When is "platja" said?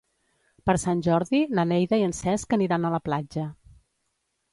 3.11-3.45